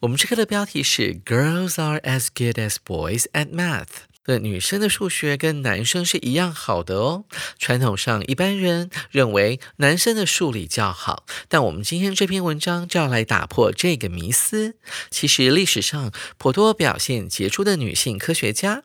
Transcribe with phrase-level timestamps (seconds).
[0.00, 3.86] 我们这课的标题是 Girls are as good as boys at math。
[4.28, 7.24] 的，女生的数学跟男生是一样好的哦。
[7.58, 14.76] 传统上，一般人认为男生的数理较好，但我们今天这篇文章就要来打破这个迷思。
[15.10, 18.82] 其实历史上颇多表现杰出的女性科学家。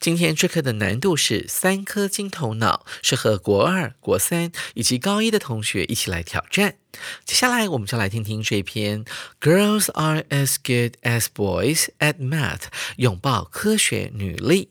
[0.00, 6.76] 今天这课的难度是三颗金头脑，适合国二、国三以及高一的同学一起来挑战。
[7.24, 9.04] 接下来，我们就来听听这篇
[9.40, 12.58] 《Girls Are as Good as Boys at Math》，
[12.96, 14.70] 拥抱科学女力。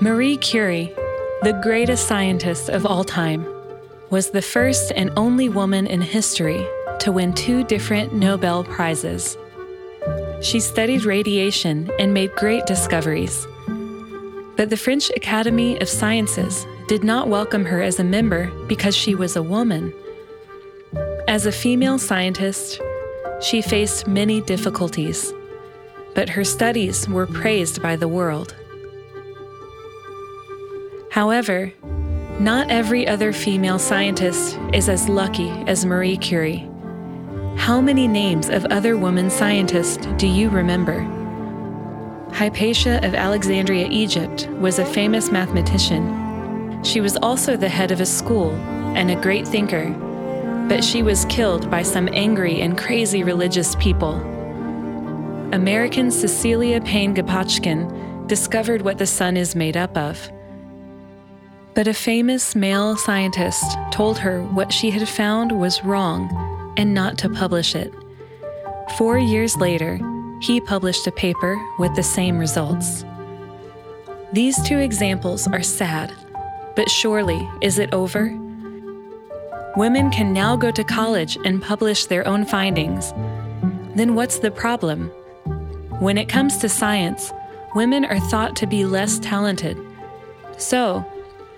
[0.00, 0.92] Marie Curie
[1.44, 3.46] the greatest scientist of all time,
[4.08, 6.66] was the first and only woman in history
[7.00, 9.36] to win two different Nobel Prizes.
[10.40, 13.46] She studied radiation and made great discoveries.
[14.56, 19.14] But the French Academy of Sciences did not welcome her as a member because she
[19.14, 19.92] was a woman.
[21.28, 22.80] As a female scientist,
[23.42, 25.30] she faced many difficulties,
[26.14, 28.54] but her studies were praised by the world.
[31.14, 31.72] However,
[32.40, 36.68] not every other female scientist is as lucky as Marie Curie.
[37.56, 41.02] How many names of other women scientists do you remember?
[42.32, 46.82] Hypatia of Alexandria, Egypt, was a famous mathematician.
[46.82, 48.50] She was also the head of a school
[48.96, 49.90] and a great thinker,
[50.68, 54.14] but she was killed by some angry and crazy religious people.
[55.52, 60.28] American Cecilia Payne Gaposchkin discovered what the sun is made up of.
[61.74, 67.18] But a famous male scientist told her what she had found was wrong and not
[67.18, 67.92] to publish it.
[68.96, 69.98] Four years later,
[70.40, 73.04] he published a paper with the same results.
[74.32, 76.12] These two examples are sad,
[76.76, 78.26] but surely is it over?
[79.76, 83.12] Women can now go to college and publish their own findings.
[83.96, 85.08] Then what's the problem?
[85.98, 87.32] When it comes to science,
[87.74, 89.76] women are thought to be less talented.
[90.56, 91.04] So,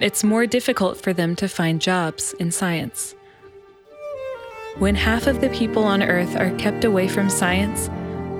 [0.01, 3.15] it's more difficult for them to find jobs in science.
[4.79, 7.89] When half of the people on Earth are kept away from science,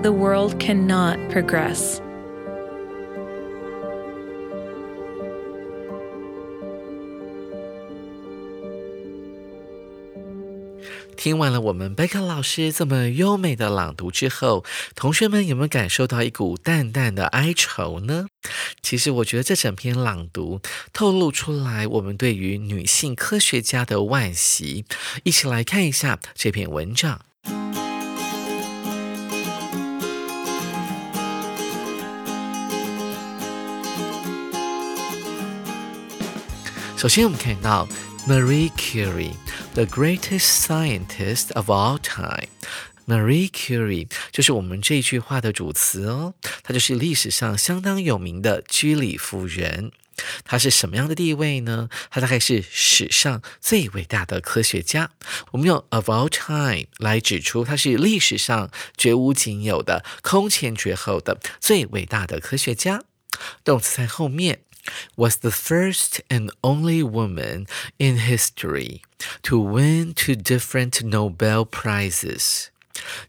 [0.03, 1.99] the world cannot progress.
[11.17, 14.63] 听完了我们贝克老师这么优美的朗读之后，
[14.95, 18.27] 同学们有没有感受到一股淡淡的哀愁呢？
[18.83, 20.61] 其实我觉得这整篇朗读
[20.93, 24.85] 透露出来我们对于女性科学家的惋惜。
[25.23, 27.19] 一起来看一下这篇文章。
[36.95, 37.87] 首先，我们看到
[38.27, 39.35] Marie Curie。
[39.73, 42.49] The greatest scientist of all time,
[43.05, 46.33] Marie Curie，就是我们这句话的主词哦。
[46.61, 49.93] 她就是历史上相当有名的居里夫人。
[50.43, 51.87] 她是什么样的地位呢？
[52.09, 55.11] 她大概是史上最伟大的科学家。
[55.51, 63.03] 我们用 of all time 来指出她是历史上绝无仅有的、空前绝后的最伟大的科学家。
[63.63, 64.66] 动词在后面。
[65.15, 67.65] Was the first and only woman
[67.97, 69.01] in history
[69.43, 72.67] to win two different Nobel Prizes.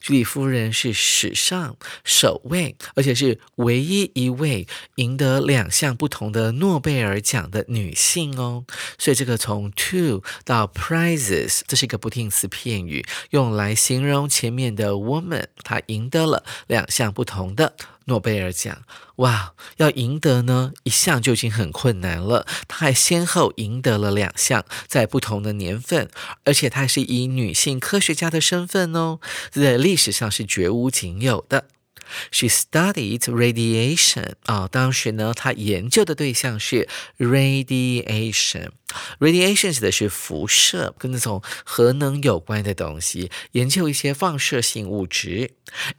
[0.01, 8.65] 居里夫人是史上首位，而且是唯一一位赢得两项不同的诺贝尔奖的女性哦。
[8.97, 17.77] 所以这个从 two 到 prizes，这是一个不定词片语，用来形容前面的 woman，她赢得了两项不同的
[18.09, 18.83] 诺贝尔奖。
[19.17, 26.11] 哇，要赢得呢一项就已经很困难了，她还先后赢得了两项，在不同的年份，
[26.45, 29.21] 而且她还是以女性科学家的身份哦，
[29.51, 31.67] 在历史上是绝无仅有的。
[32.31, 36.89] She studied radiation 啊，当时呢，她研究的对象是
[37.19, 38.71] radiation。
[39.19, 45.51] radiation 指的是辐射，跟那种核能有关的东西，研究一些放射性物质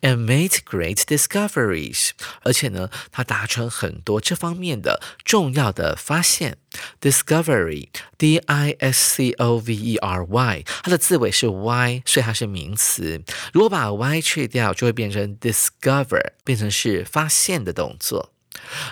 [0.02, 2.10] ，and made great discoveries。
[2.42, 6.58] 而且呢，她达成很多这方面的重要的发现。
[7.01, 13.23] Discovery，D I S C O V E R Y，它的字尾是 y，所以它是名词。
[13.53, 18.33] 如果把 y 去掉，就会变成 discover，变成是发现的动作。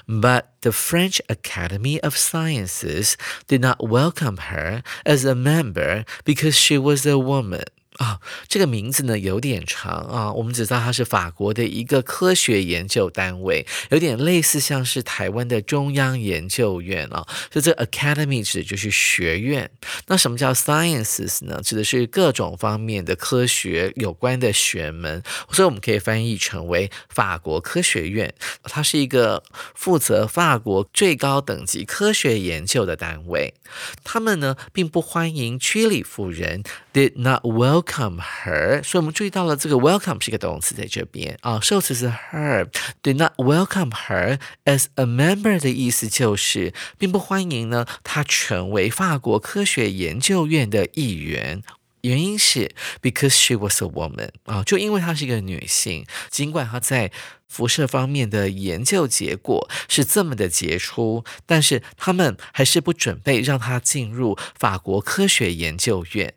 [0.06, 3.14] But the French Academy of Sciences
[3.46, 7.64] did not welcome her as a member because she was a woman.
[7.97, 17.25] 啊，这个名字呢有点长啊，我们只知道它是法国的一个科学研究单位，有点类似像是台湾的中央研究院啊。
[17.51, 19.69] 所以这 academy 指的就是学院。
[20.05, 21.59] 那什么叫 sciences 呢？
[21.63, 28.33] 指的是各种方面的科学有关的学门，所以我们可以翻译成为法国科学院。
[28.63, 33.55] 它是一个负责法国最高等级科学研究的单位。
[34.03, 36.63] 他们呢并不欢迎居里夫人
[36.93, 37.86] ，did not welcome。
[37.87, 42.67] Welcome her，所以我们注意到了这个 welcome 是一个动词在这边啊，受词是 her。
[43.01, 51.63] 对，那 welcome her as a member 的意思就是并不欢迎呢她成为法国科学研究院的一员。
[52.01, 57.11] 原因是 because she was a woman 啊，就因为她是一个女性，尽管她在
[57.47, 66.33] 辐射方面的研究结果是这么的杰出，但是他们还是不准备让她进入法国科学研究院。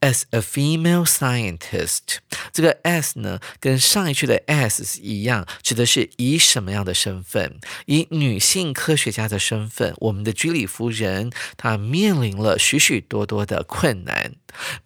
[0.00, 2.18] As a female scientist，
[2.52, 7.58] 这个 as 呢，跟上一句的 as 一样，指的是以什么样的身份？
[7.86, 14.36] 以女性科学家的身份，我们的居里夫人她面临了许许多多的困难。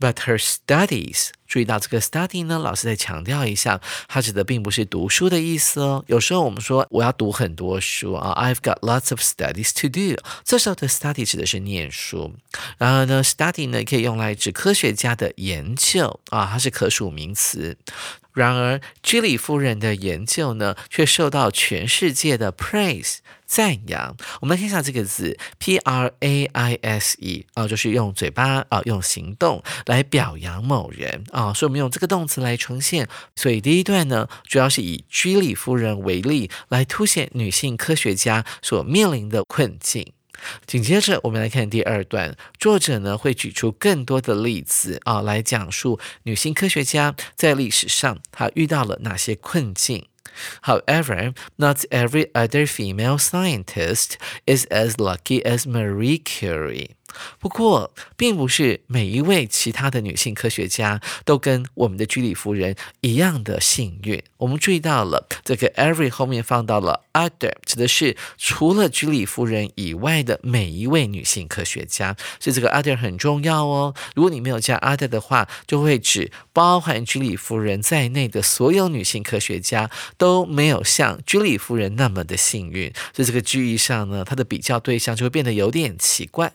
[0.01, 6.05] But her studies，注意到这个 study 呢，老师再强调一下，它指的并不是读书的意思哦。
[6.09, 12.35] 有时候我们说我要读很多书啊，I've got lots of studies to do，这时候的 study 指的是念书。
[12.79, 17.77] 然而呢，study 呢可以用来指科学家的研究啊，它是可数名词。
[18.33, 24.17] 然而，居里夫人的研究呢，却受到全世界的 praise 赞扬。
[24.41, 31.53] 我们来看一下这个字，p r a i s e 啊，就是用嘴巴啊，用行动来表扬某人啊。
[31.53, 33.07] 所以，我们用这个动词来呈现。
[33.37, 40.13] 所以，第一段呢，主要是以居里夫人为例，来凸显女性科学家所面临的困境。
[40.67, 50.07] 紧接着，我们来看第二段，作者呢会举出更多的例子啊，来讲述女性科学家在历史上她遇到了哪些困境。
[50.63, 54.15] However, not every other female scientist
[54.47, 56.93] is as lucky as Marie Curie.
[57.39, 64.23] 不过，并不是每一位其他的女性科学家都跟我们的居里夫人一样的幸运。
[64.39, 72.17] 我们注意到了这个 every 后面放到了 other，指的是除了居里夫人以外的每一位女性科学家。
[72.41, 73.95] 所以这个 other 很重要哦。
[74.15, 82.93] 如果你没有加 other 的话，就会指包含居里夫人在内的所有女性科学家都没有像居里夫人那么的幸运。
[83.15, 86.53] 所以这个句意上呢，它的比较对象就会变得有点奇怪。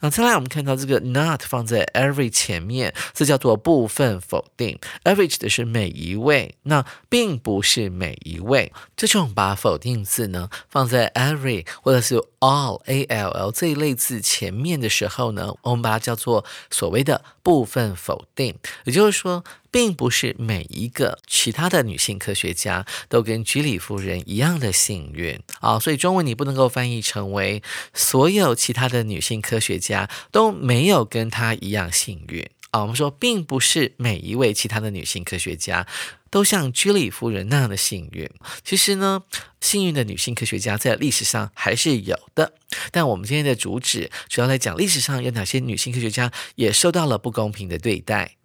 [0.00, 4.78] 那再来，我们看到这个 not 放在 every 前面，这叫做部分否定。
[5.04, 8.72] every 指的是每一位，那并不是每一位。
[8.96, 18.54] 这种把否定字呢放在 every 或者是 all a l l 这一类字前面的时候呢，我们把它叫做所谓的部分否定。
[18.84, 19.44] 也就是说。
[19.72, 27.62] 并不是每一个其他的女性科学家都跟居里夫人一样的幸运啊，所以中文你不能够翻译成为
[27.94, 32.82] 所有其他的女性科学家都没有跟她一样幸运啊。
[32.82, 35.86] 我们说，并不是每一位其他的女性科学家
[36.30, 38.30] 都像居里夫人那样的幸运。
[38.64, 39.22] 其实呢，
[39.60, 42.54] 幸运的女性科学家在历史上还是有的，
[42.90, 48.36] 但我们今天的主旨主要来讲历史上有哪些女性科学家也受到了不公平的对待。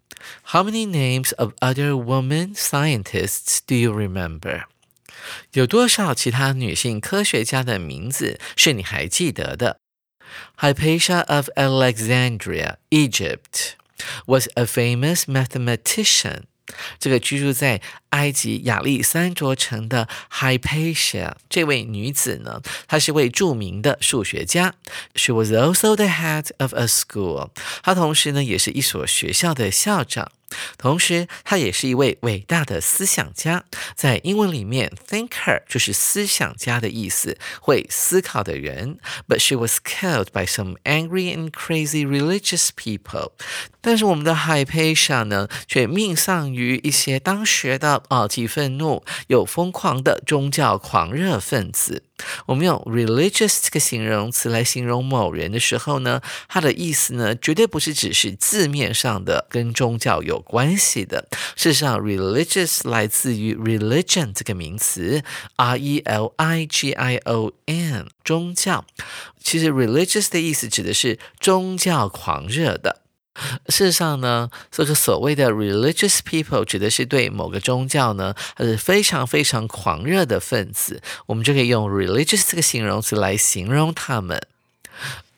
[0.46, 4.63] How many names of other women scientists do you remember?
[5.53, 9.79] 有多少其他女性科学家的名字是你还记得的
[10.58, 13.74] ？Hypatia of Alexandria, Egypt,
[14.26, 16.44] was a famous mathematician.
[16.99, 17.80] 这个居住在
[18.14, 24.75] 埃及亚历山卓城的 Hypatia 这位女子呢，她是位着名的数学家。
[25.14, 27.50] She was also the head of a school。
[27.82, 30.32] 她同时呢，也是一所学校的校长。
[30.76, 33.62] 同时他也是一位伟大的思想家。
[33.94, 38.99] 在英文里面，thinker 就是思想家的意思，会思考的人。
[39.28, 43.30] But she was killed by some angry and crazy religious people。
[43.80, 52.03] 但是我们的海佩莎呢，却命丧于一些当时的 啊，既愤怒有疯狂的宗教狂热分子。
[52.45, 61.27] 我们用 religious 这个形容词来形容某人的时候呢，它的意思呢，绝对不是只是字面上的跟宗教有关系的。
[61.55, 65.24] 事实上，religious 来自于 religion 这个名词
[65.57, 68.85] ，r e l i g i o n，宗教。
[69.43, 73.01] 其实 religious 的意思指的是宗教狂热的。
[73.67, 81.01] 事实上呢，这个所谓的 religious people 指的是对某个宗教呢，它是非常非常狂热的分子。
[81.25, 84.41] 我们就可以用 religious 这个形容词来形容他们。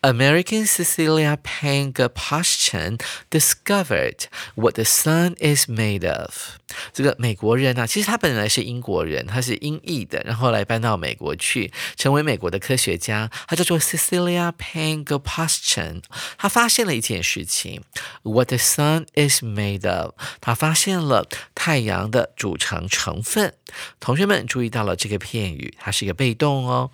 [0.08, 2.98] American Cecilia Payne Gaposchkin
[3.30, 6.60] discovered what the sun is made of。
[6.94, 13.30] 这个美国人啊，其实他本来是英国人，他是英裔的，然后来搬到美国去，成为美国的科学家。
[13.48, 16.02] 他叫做 Cecilia Payne Gaposchkin。
[16.38, 17.84] 他发现了一件事情
[18.24, 20.14] ：What the sun is made of。
[20.40, 23.54] 他发现了太阳的组成成分。
[24.00, 26.92] 同学们注意到了这个片语，它是一个被动哦。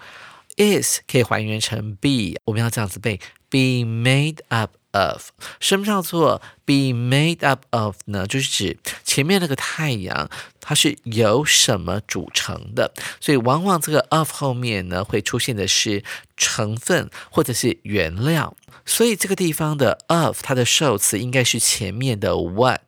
[0.57, 3.19] Is 可以还原成 be，我们要这样子背
[3.49, 5.29] ：be made up of。
[5.59, 8.27] 什么叫做 be made up of 呢？
[8.27, 10.29] 就是指前面那个太阳，
[10.59, 12.93] 它是由什么组成的？
[13.19, 16.03] 所以往往这个 of 后面呢，会出现的是
[16.37, 18.55] 成分或者是原料。
[18.85, 22.81] 所以这个地方的 of 它的受词应该是前面的 what。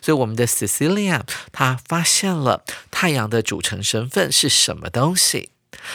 [0.00, 5.50] 所以我们的 Cecilia 她发现了太阳的组成成分是什么东西。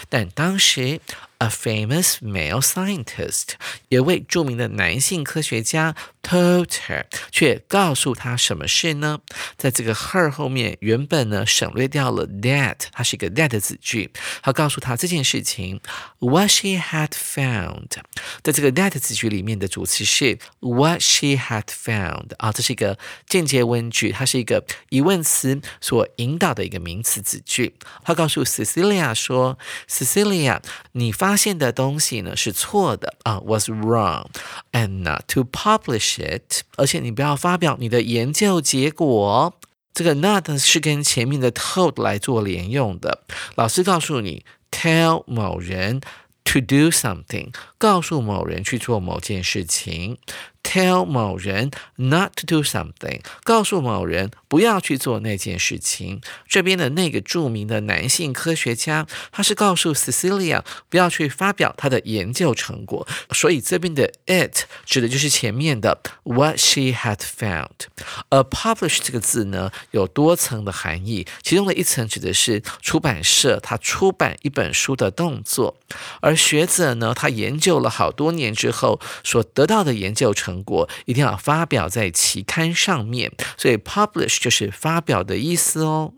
[0.10, 1.00] 但当时。
[1.42, 3.52] A famous male scientist，
[3.88, 9.22] 一位著名的男性科学家，told her，却告诉他什么事呢？
[9.56, 14.12] 在这个 her 后面，原本呢省略掉了 that，它是一个 that 子句。
[14.42, 15.80] 他告诉他这件事情
[16.20, 17.88] ，what she had found，
[18.44, 27.76] 在这个 that 子句里面的主词是 what she had found 啊，这是一个间接问句，它是一个疑问词所引导的一个名词子句。
[28.04, 29.58] 他告诉 Cecilia 说
[29.90, 30.60] ，Cecilia，
[30.92, 36.64] 你发发现的东西呢是错的啊，was wrong，and not to publish it。
[36.76, 39.54] 而且你不要发表你的研究结果。
[39.94, 43.22] 这个 not 是跟前面的 told 来做连用的。
[43.54, 46.02] 老师告诉你，tell 某人
[46.46, 50.18] to do something，告诉某人去做某件事情。
[50.62, 56.22] Tell 某人 not to do something，告诉某人不要去做那件事情。
[56.48, 63.08] 这边的那个著名的男性科学家，他是告诉 Cecilia 不要去发表他的研究成果。
[63.32, 67.88] 所以这边的 it 指的就是前面的 what she had found。
[68.30, 75.78] 而 publish 这个字呢，有多层的含义，其中的一层指的是出版社他出版一本书的动作，
[76.20, 80.49] 而学者呢，他研究了好多年之后所得到的研究成。
[80.50, 86.14] 成果一定要发表在期刊上面，所以 publish 就是发表的意思哦。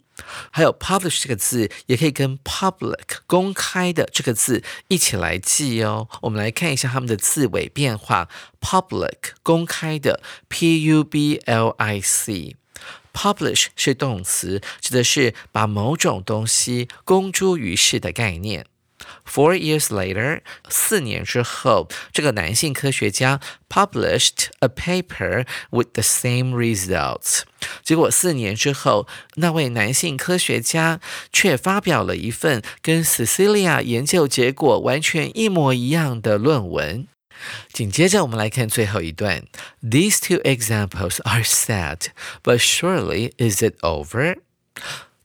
[0.52, 6.08] 还有 publish 这个字也可以跟 public 公开的这个字一起来记哦。
[6.22, 8.30] 我们来看一下它们的字尾变化
[8.62, 18.68] ：public 公开的，p u b l i c；publish 是动词，指的是把某种东西公诸于世的概念。
[19.27, 27.43] Four years later，四年之后，这个男性科学家 published a paper with the same results。
[27.83, 31.01] 结果四年之后，那位男性科学家
[31.33, 37.07] 却发表了一份跟 Cecilia 研究结果完全一模一样的论文。
[37.71, 39.43] 紧接着，我们来看最后一段。
[39.83, 42.07] These two examples are sad,
[42.43, 44.39] but surely is it over?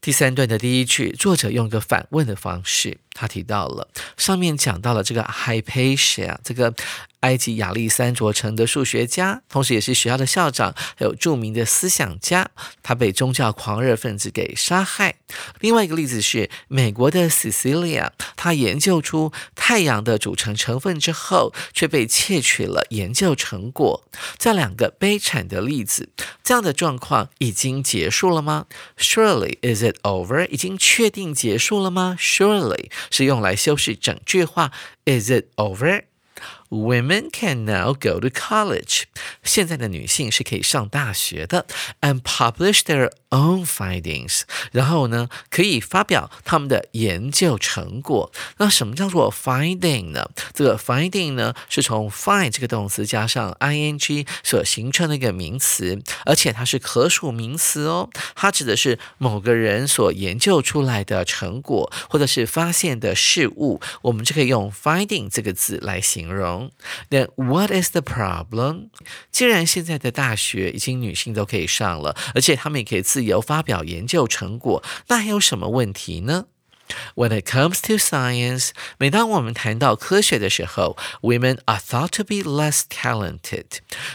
[0.02, 6.73] 第三段的第一句，作者用一个反问的方式， 他提到了上面讲到了这个 Hypatia 这个。
[7.21, 12.47] 埃及亚历山卓城的数学家，同时也是学校的校长，还有著名的思想家。
[12.83, 15.15] 他被宗教狂热分子给杀害。
[15.59, 24.03] 另外一个例子是美国的 Cecilia，他研究出太阳的组成成分之后，却被窃取了研究成果。
[24.37, 26.09] 这两个悲惨的例子，
[26.43, 28.67] 这样的状况已经结束了吗
[28.99, 30.47] ？Surely is it over？
[30.49, 34.72] 已经确定结束了吗？Surely 是用来修饰整句话。
[35.04, 36.04] Is it over？
[36.70, 39.04] Women can now go to college。
[39.47, 41.65] 现在的女性是可以上大学的
[42.01, 44.41] ，and publish their own findings。
[44.71, 48.31] 然后呢，可以发表他们的研究成果。
[48.57, 50.29] 那什么叫做 finding 呢？
[50.53, 58.09] 这个 finding 呢，是从 find 这个动词加上 ing 所形成的一个名词，而且它是可数名词哦。
[58.35, 66.71] 它指的是某个人所研究出来的成果，或者是发现的事物，我们就可以用 finding 这个字来形容。
[67.09, 68.89] Then what is the problem？
[69.37, 76.45] 既然现在的大学已经女性都可以上了，而且她们也可以自由发表研究成果，那还有什么问题呢
[77.13, 83.65] ？When it comes to science，每当我们谈到科学的时候，women are thought to be less talented。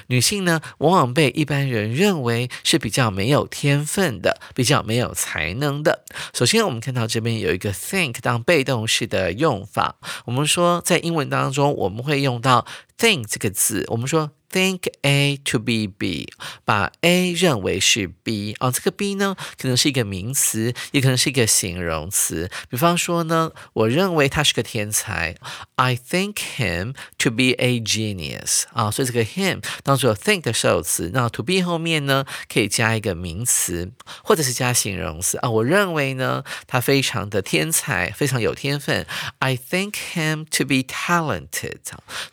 [0.08, 6.04] 女性呢，往往被一般人认为是比较没有天分的，比较没有才能的。
[6.34, 9.94] 首先，我们看到这边有一个 think 当被动式的用法。
[10.24, 12.66] 我们说，在英文当中，我们会用到
[12.98, 13.84] think 这个字。
[13.86, 14.32] 我们说。
[14.52, 16.30] Think A to be B，
[16.66, 22.50] 把 A 认为是 B 啊，这个 B 呢，可能是一个名词，也可能是一个形容词。
[22.68, 25.34] 比方说呢，我认为他是个天才
[25.76, 33.90] ，I think him to be a genius 啊，所以这个 him 当做 think 的受词，那 to be 后面呢，可以加一个名词，
[34.22, 35.48] 或者是加形容词啊。
[35.48, 39.06] 我认为呢，他非常的天才，非常有天分
[39.38, 41.78] ，I think him to be talented。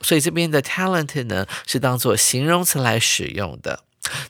[0.01, 2.09] 所以这边的 talented 呢，是当做。
[2.10, 3.84] 做形容词来使用的。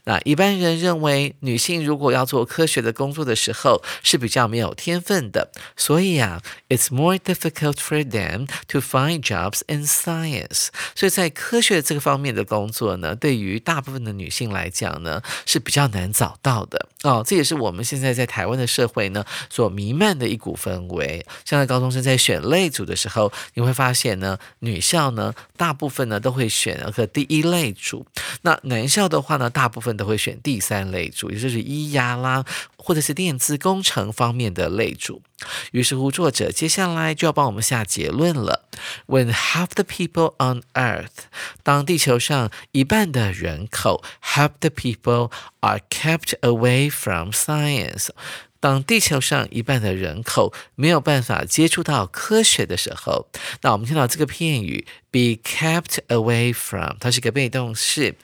[0.03, 10.67] 那一般人认为，女性如果要做科学的工作的时候是比较没有天分的，所以啊，it's more difficult for them to find jobs in science。
[10.93, 17.23] 所以在科学这个方面的工作呢，对于大部分的女性来讲呢，是比较难找到的哦。
[17.25, 21.25] 这也是我们现在在台湾的社会呢所弥漫的一股氛围。
[21.45, 28.05] 像在高中生在选类组的时候，你会发现呢，女校呢大部分呢都会选那个第一类组，
[28.41, 29.68] 那男校的话呢大。
[29.69, 32.43] 部分都会选第三类主，也就是医牙啦，
[32.77, 35.21] 或者是电子工程方面的类主。
[35.71, 38.67] 于是乎，作者接下来就要帮我们下结论了
[39.07, 41.29] ：When half the people on Earth，
[41.63, 48.09] 当地球上一半的人口，half the people are kept away from science。
[48.59, 53.27] 当地球上一半的人口没有办法接触到科学的时候，
[53.61, 58.15] 那我们听到这个片语 be kept away from，它是个被动式，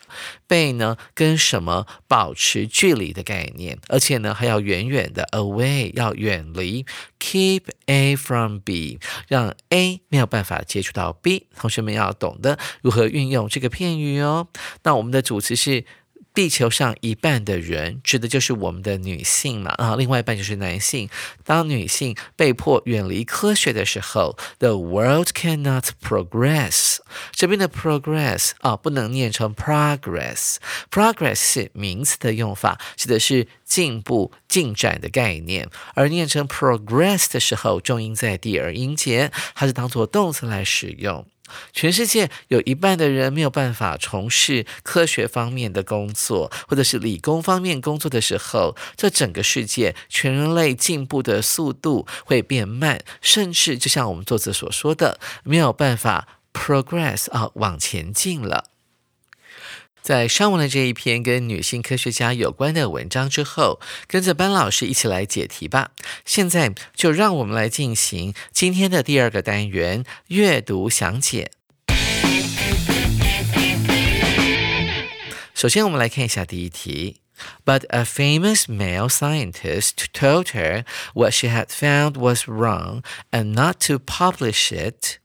[0.46, 6.86] 被呢跟什么保持距离的概念，而且呢还要远远的 away，要远离
[7.20, 11.48] ，keep A from B，让 A 没有办法接触到 B。
[11.56, 14.48] 同学们要懂得如何运用这个片语哦。
[14.84, 15.86] 那我们的主词是。
[16.36, 21.10] 地球上一半的人，指的就是我们的女性嘛啊，另外一半就是男性。
[21.46, 26.98] 当女性被迫远离科学的时候，the world cannot progress。
[27.32, 30.58] 这边的 progress 啊，不能念成 progress。
[30.92, 35.70] progress 是名词的用法，指的是进步、进展的概念。
[35.94, 41.26] 而念成 progress 的时候，重音在第二音节，它是当做动词来使用。
[41.74, 58.75] 全世界有一半的人没有办法从事科学方面的工作，或者是理工方面工作的时候，这整个世界全人类进步的速度会变慢，甚至就像我们作者所说的，没有办法 progress 啊往前进了。
[60.06, 65.90] 在上完了这一篇跟女性科学家有关的文章之后，跟着班老师一起来解题吧。
[66.24, 71.50] 现在就让我们来进行今天的第二个单元——阅读详解。
[75.56, 77.22] 首先，我们来看一下第一题。
[77.66, 80.84] But a famous male scientist told her
[81.16, 85.18] what she had found was wrong and not to publish it.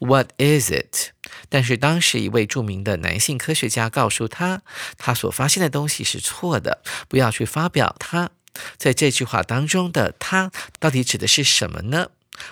[0.00, 1.12] What is it?
[1.48, 4.62] 但是当时一位著名的男性科学家告诉他，
[4.96, 8.30] 他所发现的东西是错的，不要去发表它。
[8.78, 12.08] 在这句话当中的“他”到底指的是什么呢？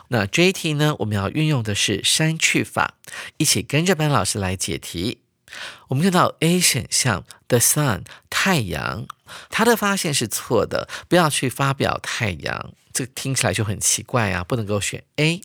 [0.08, 2.94] 那这一题呢，我们要运用的是删去法，
[3.38, 5.18] 一起跟着班老师来解题。
[5.88, 9.06] 我们看到 A 选项 “the sun” 太阳，
[9.50, 12.72] 他的发现是错的，不要去发表太阳。
[12.94, 15.42] 这个听起来就很奇怪啊，不能够选 A。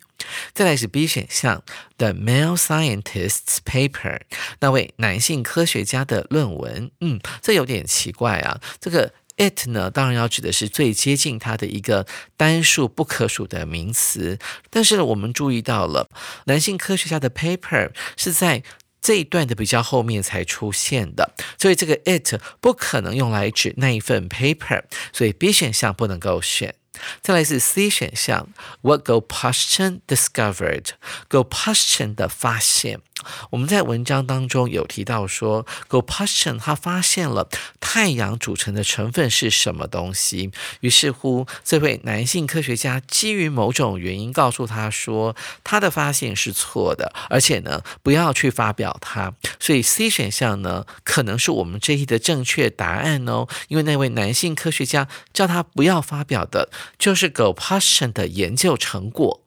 [0.54, 1.64] 再来是 B 选项
[1.98, 4.22] ，the male scientist's paper，
[4.60, 6.92] 那位男性科学家的论文。
[7.02, 8.62] 嗯，这有点奇怪啊。
[8.80, 12.06] 这个 it 呢，当然要指的是最接近它的一个
[12.38, 14.38] 单数不可数的名词。
[14.70, 16.08] 但是我们注意到了，
[16.46, 18.62] 男性科学家的 paper 是在
[19.02, 24.84] 这一段的比较后面才出现的，所以这个 it 不可能用来指那一份 paper，
[25.14, 26.76] 所以 B 选项不能够选。
[27.22, 28.50] 再来是 C 选项
[28.82, 33.02] ，What Gopashan discovered？Gopashan 的发现。
[33.50, 37.50] 我们在文章当中有提到说，Gopashan 他发现了
[37.82, 40.52] 太阳组成的成分是什么东西。
[40.80, 45.36] 于是乎，这位男性科学家基于某种原因告诉他说，
[45.66, 49.34] 他的发现是错的，而且呢，不要去发表它。
[49.60, 53.50] 所以 C 选项呢，可能是我们这一的正确答案哦。
[53.68, 59.42] 因为那位男性科学家叫他不要发表的，就是 Go Passion 的研究成果。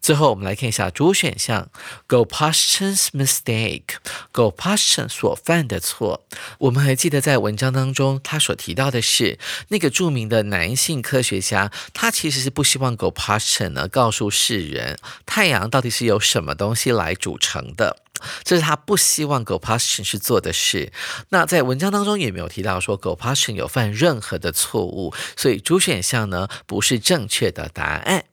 [0.00, 1.68] 最后，我们来看一下主选项
[2.06, 6.24] Go Pasion's mistake，Go Pasion 所犯的错。
[6.58, 17.96] 我们还记得在文章当中，他所提到的是那个著名的男性科学家，他其实是不希望 Go Pasion 呢告诉世人太阳到底是由什么东西来组成的，
[18.44, 20.92] 这是他不希望 Gopashan 去做的事。
[21.30, 28.24] 那在文章当中也没有提到说 Go Pasion 有犯任何的错误，所以主选项呢不是正确的答案。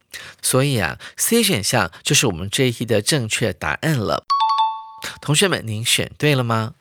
[0.42, 4.26] 所以啊，C 选项就是我们这一题的正确答案了。
[5.22, 6.74] 同学们，您选对了吗？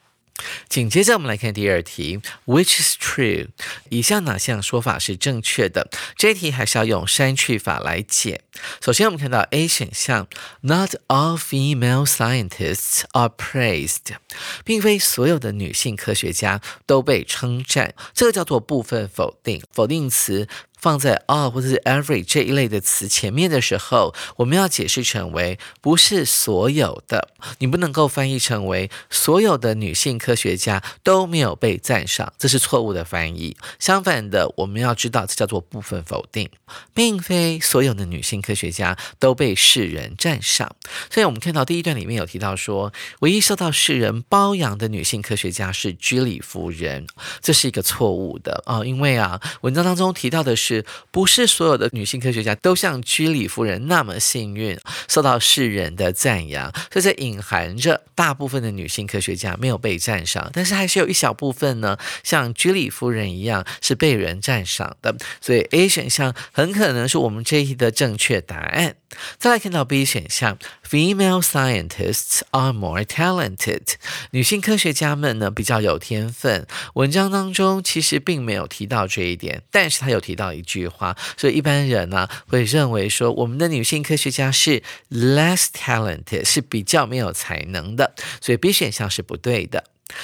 [0.69, 3.49] 紧接着我们来看第二题，Which is true？
[3.89, 5.89] 以下哪项说法是正确的？
[6.15, 8.41] 这一题还是要用删去法来解。
[8.81, 10.29] 首先，我们看到 A 选项
[10.61, 14.15] ，Not all female scientists are praised，
[14.63, 20.47] 并非所有的女性科学家都被称赞，这个叫做部分否定，否定词。
[20.79, 33.57] 放在 all 或者是 every 这一类的词前面的时候，我们要解释成为不是所有的，你不能够翻译成为所有的女性科学家都没有被赞赏，这是错误的翻译。
[33.77, 36.49] 相反的，我们要知道这叫做部分否定，
[36.93, 40.75] 并非所有的女性科学家都被世人赞赏。
[41.11, 47.05] 所以，我们看到第一段里面有提到说，唯一受到世人褒扬的女性科学家是居里夫人，
[47.41, 50.68] 这是一个错误的啊，因为啊，文章当中提到的是。
[50.69, 54.77] 是不是所有的女性科学家都像居里夫人那么幸运，
[55.07, 56.71] 受到世人的赞扬？
[56.91, 65.15] 所以这隐含着大部分的女性科学家没有被赞赏，但是还是有一小部分呢，像居里夫人一样是被人赞赏的。
[65.41, 68.95] 所以 A 选项很可能是我们这一题的正确答案。
[69.37, 73.93] 再来看到 B 选项，Female scientists are more talented，
[74.31, 76.67] 女性科学家们呢比较有天分。
[76.95, 80.49] 文章当中其实并没有提到这一点，但是他有提到。
[80.49, 89.83] 一句话，所以一般人呢会认为说，我们的女性科学家是 less talented，是比较没有才能的，所以 B 选项是不对的。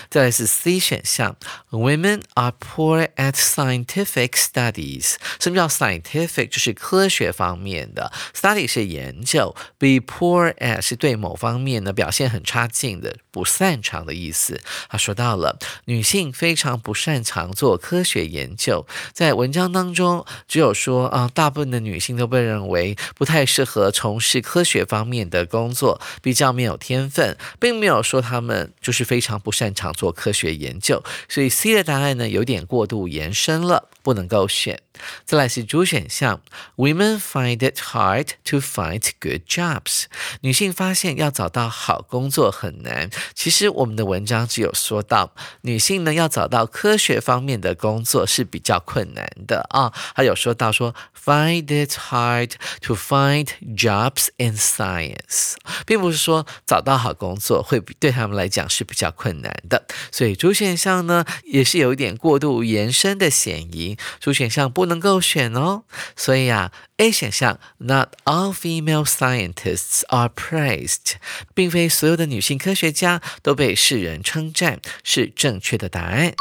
[0.10, 1.36] 再来是 C 选项
[1.70, 5.16] ，Women are poor at scientific studies。
[5.40, 6.50] 什么叫 scientific？
[6.50, 14.60] 就是科学方面的，study 是研究，be poor at 是对某方面的表现很差劲的，不擅长的意思。
[14.90, 29.75] 他说到了女性非常不擅长做科学研究，在文章当中只有说啊，大部分的女性都被认为不太适合从事科学方面的工作，比较没有天分，并没有说她们就是非常不擅。
[29.76, 34.82] 常做科学研究，所以 C 的答案呢有点过度延伸了，不能够选。
[35.26, 36.42] 再来是主选项
[36.78, 40.06] ，Women find it hard to find good jobs。
[40.42, 43.10] 女性发现要找到好工作很难。
[43.34, 49.92] 其实我们的文章只有说到，女性呢要找到科学方面的工作是比较困难的啊。
[50.16, 55.56] 还有说到说，find it hard to find jobs in science，
[55.86, 59.86] 并不是说找到好工作会对他们来讲是比较困难的。
[60.10, 63.98] 所以主选项呢也是有一点过度延伸的嫌疑。
[64.22, 64.85] 主选项不。
[64.86, 65.84] 不能够选哦，
[66.16, 71.14] 所以啊，A 选项 Not all female scientists are praised，
[71.56, 76.36] 并非所有的女性科学家都被世人称赞，是正确的答案。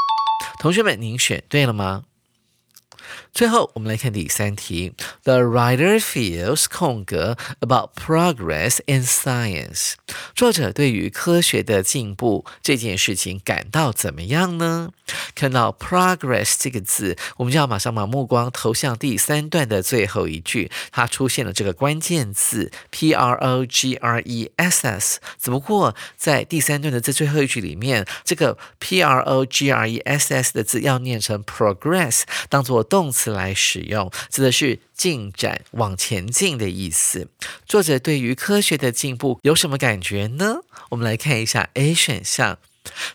[0.59, 2.03] 同学们，您选对了吗？
[3.35, 4.93] 最后，我们来看第三题。
[5.23, 9.95] The writer feels 空格 about progress in science。
[10.33, 14.91] 作者对于科学的进步这件事情感到怎么样呢？
[15.35, 25.19] 看到 progress 这个字，我们就要马上把目光投向第三段的最后一句，它出现了这个关键字 p r o g r e s s。
[25.41, 37.27] 只不过在第三段的这最后一句里面，这个 p r o g r e s s 的字要念成 progress，当做动词来使用，指的是进展、往前进的意思。
[37.65, 40.57] 作者对于科学的进步有什么感觉呢？
[40.89, 42.57] 我们来看一下 A 选项。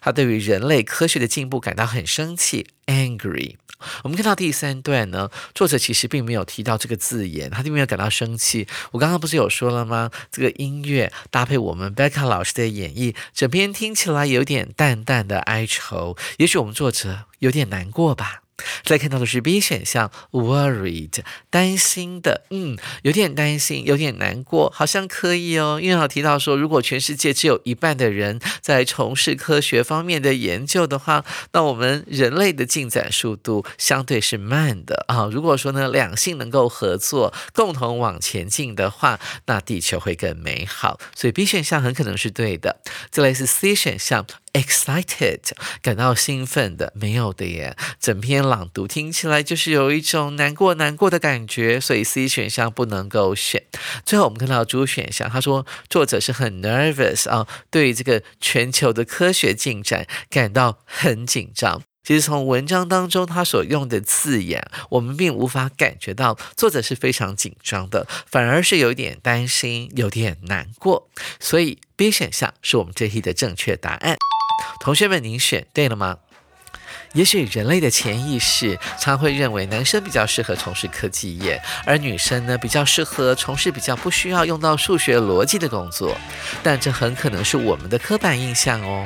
[0.00, 3.54] 他对于人类科学的进步感到很生气，angry。
[4.02, 8.66] 我们看到第三段呢，作者其实并没有提到这个字眼，他并没有感到生气。
[8.90, 10.10] 我刚刚不是有说了吗？
[10.30, 16.16] 这个音乐搭配我们 Becca 老师的演绎，整篇听起来有点淡淡的哀愁。
[16.38, 18.42] 也许我们作者有点难过吧。
[18.84, 21.20] 再看到的是 B 选项，worried，
[21.50, 25.78] 担心的，嗯，有点担心，有点难过，好像可以哦。
[25.82, 35.28] 因为有提到说，如果全世界只有一半的人在从事科学方面的研究的话，那我们人类的进展速度相对是慢的啊。
[35.30, 40.98] 如果说呢，两性能够合作，共同往前进的话，那地球会更美好。
[41.14, 42.80] 所以 B 选项很可能是对的。
[43.10, 44.26] 再来是 C 选项。
[44.52, 45.40] Excited
[45.82, 47.76] 感到兴奋的，没有的耶。
[47.98, 53.62] 整篇朗读听起来就是有一种难过难过的感觉，所以 C 选项不能够选。
[54.04, 61.82] 最后我们看到 D 选项，他说作者是很 nervous 啊，对于这个全球的科学进展感到很紧张。
[62.02, 71.10] 其实从文章当中他所用的字眼，我们并无法感觉到作者是非常紧张的，反而是有点担心，有点难过。
[71.38, 74.16] 所以 B 选项是我们这题的正确答案。
[74.80, 76.16] 同学们，您选对了吗？
[77.12, 86.16] 也许人类的潜意识常会认为男生比较适合从事科技业，而女生呢比较适合从事比较不需要用到数学逻辑的工作，
[86.62, 89.04] 但这很可能是我们的刻板印象哦。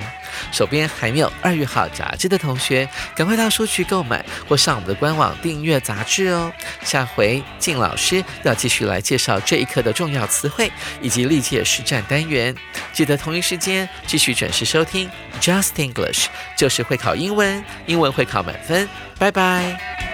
[0.53, 6.53] 手边还没有二月号杂志的同学，赶快到书局购买或上我们的官网订阅杂志哦。
[6.83, 10.71] 下回静老师要继续来介绍这一课的重要词汇
[11.01, 12.55] 以及历届实战单元，
[12.93, 18.89] 记得同一时间继续准时收听 Just English，就是会考英文，英文会考满分。
[19.19, 20.14] 拜拜。